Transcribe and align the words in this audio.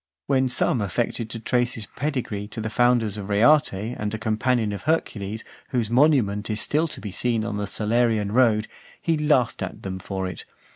When 0.25 0.49
some 0.49 0.81
affected 0.81 1.29
to 1.29 1.39
trace 1.39 1.73
his 1.73 1.85
pedigree 1.85 2.47
to 2.47 2.59
the 2.59 2.71
founders 2.71 3.17
of 3.17 3.29
Reate, 3.29 3.71
and 3.71 4.11
a 4.11 4.17
companion 4.17 4.71
of 4.73 4.81
Hercules, 4.81 5.43
whose 5.69 5.91
monument 5.91 6.49
is 6.49 6.59
still 6.59 6.87
to 6.87 6.99
be 6.99 7.11
seen 7.11 7.45
on 7.45 7.57
the 7.57 7.67
Salarian 7.67 8.31
road, 8.31 8.67
he 8.99 9.15
laughed 9.15 9.61
at 9.61 9.83
them 9.83 9.99
for 9.99 10.27
it. 10.27 10.43